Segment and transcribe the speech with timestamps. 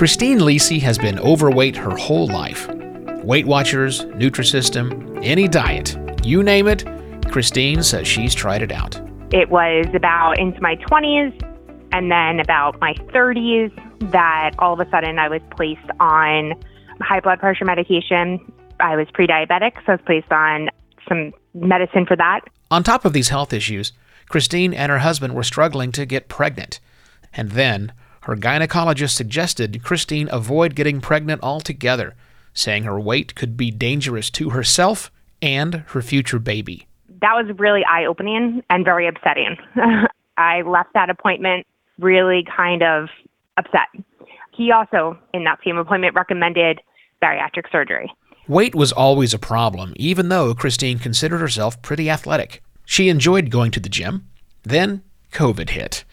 [0.00, 2.66] Christine Lisi has been overweight her whole life.
[3.22, 5.94] Weight Watchers, Nutrisystem, any diet,
[6.24, 6.86] you name it,
[7.30, 8.98] Christine says she's tried it out.
[9.30, 11.38] It was about into my 20s
[11.92, 16.54] and then about my 30s that all of a sudden I was placed on
[17.02, 18.40] high blood pressure medication.
[18.80, 20.70] I was pre diabetic, so I was placed on
[21.10, 22.40] some medicine for that.
[22.70, 23.92] On top of these health issues,
[24.30, 26.80] Christine and her husband were struggling to get pregnant.
[27.34, 32.14] And then her gynecologist suggested Christine avoid getting pregnant altogether,
[32.52, 35.10] saying her weight could be dangerous to herself
[35.40, 36.86] and her future baby.
[37.20, 39.56] That was really eye opening and very upsetting.
[40.36, 41.66] I left that appointment
[41.98, 43.08] really kind of
[43.56, 43.88] upset.
[44.52, 46.80] He also, in that same appointment, recommended
[47.22, 48.12] bariatric surgery.
[48.48, 52.62] Weight was always a problem, even though Christine considered herself pretty athletic.
[52.84, 54.26] She enjoyed going to the gym.
[54.62, 56.04] Then COVID hit.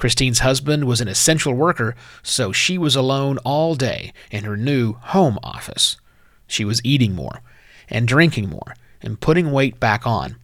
[0.00, 4.94] Christine's husband was an essential worker, so she was alone all day in her new
[4.94, 5.98] home office.
[6.46, 7.42] She was eating more
[7.88, 10.36] and drinking more and putting weight back on.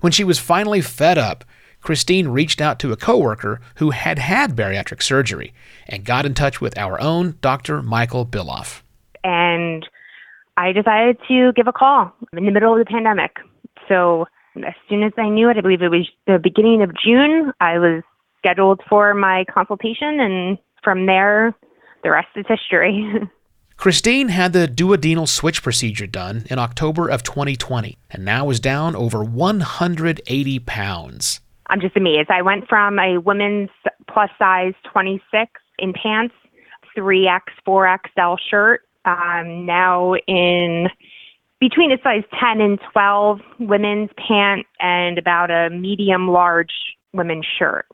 [0.00, 1.44] When she was finally fed up,
[1.80, 5.54] Christine reached out to a coworker who had had bariatric surgery
[5.88, 7.82] and got in touch with our own Dr.
[7.82, 8.82] Michael Biloff.
[9.24, 9.88] And
[10.58, 13.38] I decided to give a call in the middle of the pandemic.
[13.88, 17.52] So as soon as I knew it, I believe it was the beginning of June,
[17.60, 18.02] I was
[18.40, 21.54] scheduled for my consultation, and from there,
[22.02, 23.06] the rest is history.
[23.76, 28.94] Christine had the duodenal switch procedure done in October of 2020 and now is down
[28.94, 31.40] over 180 pounds.
[31.68, 32.30] I'm just amazed.
[32.30, 33.70] I went from a women's
[34.12, 36.34] plus size 26 in pants,
[36.94, 40.88] 3X, 4XL shirt, um, now in
[41.58, 46.72] between a size 10 and 12 women's pant and about a medium large
[47.14, 47.86] women's shirt.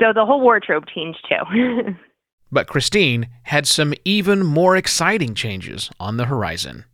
[0.00, 1.94] So the whole wardrobe changed too.
[2.52, 6.84] but Christine had some even more exciting changes on the horizon.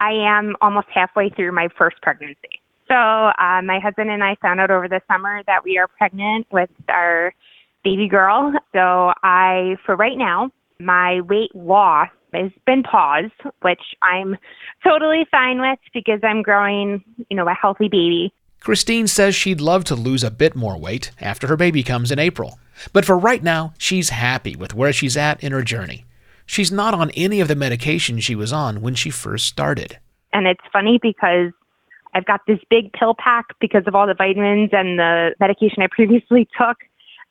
[0.00, 2.60] I am almost halfway through my first pregnancy.
[2.88, 6.46] So uh, my husband and I found out over the summer that we are pregnant
[6.52, 7.34] with our
[7.82, 8.52] baby girl.
[8.72, 14.36] So I, for right now, my weight loss has been paused, which I'm
[14.84, 18.32] totally fine with because I'm growing, you know, a healthy baby.
[18.60, 22.18] Christine says she'd love to lose a bit more weight after her baby comes in
[22.18, 22.58] April.
[22.92, 26.04] But for right now, she's happy with where she's at in her journey.
[26.46, 29.98] She's not on any of the medication she was on when she first started.
[30.32, 31.52] And it's funny because
[32.14, 35.88] I've got this big pill pack because of all the vitamins and the medication I
[35.90, 36.78] previously took.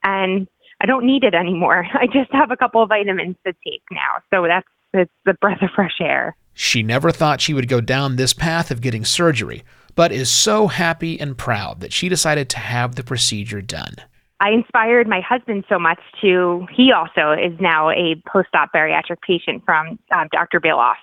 [0.04, 0.48] And
[0.82, 1.88] I don't need it anymore.
[1.94, 4.22] I just have a couple of vitamins to take now.
[4.32, 6.36] So that's it's the breath of fresh air.
[6.54, 9.64] She never thought she would go down this path of getting surgery,
[9.96, 13.96] but is so happy and proud that she decided to have the procedure done.
[14.40, 19.22] I inspired my husband so much to, he also is now a post op bariatric
[19.26, 20.60] patient from um, Dr.
[20.60, 20.96] Bailoff.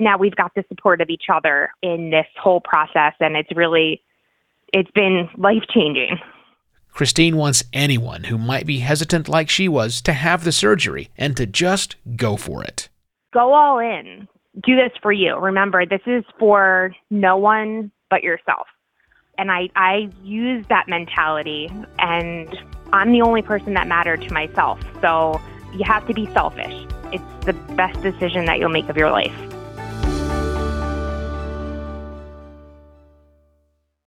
[0.00, 4.02] Now we've got the support of each other in this whole process, and it's really,
[4.72, 6.18] it's been life changing.
[6.90, 11.36] Christine wants anyone who might be hesitant like she was to have the surgery and
[11.36, 12.88] to just go for it.
[13.32, 14.28] Go all in.
[14.64, 15.36] Do this for you.
[15.36, 18.68] Remember, this is for no one but yourself.
[19.38, 22.48] And I, I use that mentality, and
[22.92, 24.78] I'm the only person that mattered to myself.
[25.00, 25.40] So
[25.72, 26.86] you have to be selfish.
[27.12, 29.34] It's the best decision that you'll make of your life.